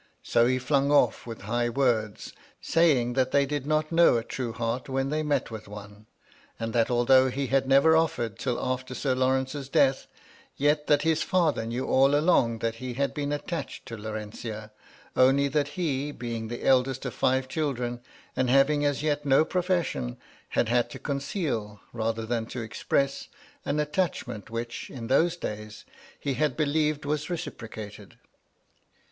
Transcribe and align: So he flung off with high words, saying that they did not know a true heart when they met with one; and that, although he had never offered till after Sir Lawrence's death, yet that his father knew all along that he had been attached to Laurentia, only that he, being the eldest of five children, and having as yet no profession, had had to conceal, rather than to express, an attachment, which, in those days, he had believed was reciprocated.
So 0.23 0.47
he 0.47 0.57
flung 0.57 0.91
off 0.91 1.27
with 1.27 1.41
high 1.41 1.69
words, 1.69 2.33
saying 2.59 3.13
that 3.13 3.29
they 3.29 3.45
did 3.45 3.67
not 3.67 3.91
know 3.91 4.17
a 4.17 4.23
true 4.23 4.51
heart 4.51 4.89
when 4.89 5.09
they 5.11 5.21
met 5.21 5.51
with 5.51 5.67
one; 5.67 6.07
and 6.59 6.73
that, 6.73 6.89
although 6.89 7.29
he 7.29 7.45
had 7.45 7.67
never 7.67 7.95
offered 7.95 8.39
till 8.39 8.59
after 8.59 8.95
Sir 8.95 9.13
Lawrence's 9.13 9.69
death, 9.69 10.07
yet 10.57 10.87
that 10.87 11.03
his 11.03 11.21
father 11.21 11.67
knew 11.67 11.85
all 11.85 12.15
along 12.15 12.57
that 12.65 12.77
he 12.77 12.95
had 12.95 13.13
been 13.13 13.31
attached 13.31 13.85
to 13.85 13.95
Laurentia, 13.95 14.71
only 15.15 15.47
that 15.47 15.67
he, 15.77 16.11
being 16.11 16.47
the 16.47 16.63
eldest 16.65 17.05
of 17.05 17.13
five 17.13 17.47
children, 17.47 18.01
and 18.35 18.49
having 18.49 18.83
as 18.83 19.03
yet 19.03 19.23
no 19.23 19.45
profession, 19.45 20.17
had 20.49 20.67
had 20.67 20.89
to 20.89 20.97
conceal, 20.97 21.79
rather 21.93 22.25
than 22.25 22.47
to 22.47 22.63
express, 22.63 23.27
an 23.65 23.79
attachment, 23.79 24.49
which, 24.49 24.89
in 24.89 25.05
those 25.05 25.37
days, 25.37 25.85
he 26.19 26.33
had 26.33 26.57
believed 26.57 27.05
was 27.05 27.29
reciprocated. 27.29 28.17